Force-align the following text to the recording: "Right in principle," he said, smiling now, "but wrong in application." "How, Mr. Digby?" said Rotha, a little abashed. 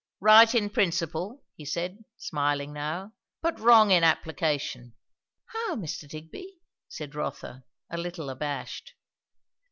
"Right 0.19 0.55
in 0.55 0.71
principle," 0.71 1.43
he 1.55 1.63
said, 1.63 2.03
smiling 2.17 2.73
now, 2.73 3.13
"but 3.39 3.59
wrong 3.59 3.91
in 3.91 4.03
application." 4.03 4.95
"How, 5.45 5.75
Mr. 5.75 6.09
Digby?" 6.09 6.57
said 6.89 7.13
Rotha, 7.13 7.65
a 7.91 7.99
little 7.99 8.31
abashed. 8.31 8.93